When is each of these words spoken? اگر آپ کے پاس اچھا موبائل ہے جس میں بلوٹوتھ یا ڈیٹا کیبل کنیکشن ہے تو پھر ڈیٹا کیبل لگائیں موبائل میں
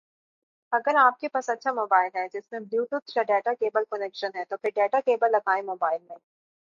اگر 0.73 0.95
آپ 0.95 1.19
کے 1.19 1.27
پاس 1.27 1.49
اچھا 1.49 1.71
موبائل 1.73 2.09
ہے 2.15 2.27
جس 2.33 2.51
میں 2.51 2.59
بلوٹوتھ 2.61 3.17
یا 3.17 3.23
ڈیٹا 3.23 3.53
کیبل 3.53 3.83
کنیکشن 3.89 4.35
ہے 4.35 4.43
تو 4.45 4.57
پھر 4.57 4.69
ڈیٹا 4.75 4.99
کیبل 4.99 5.31
لگائیں 5.31 5.63
موبائل 5.63 6.01
میں 6.09 6.17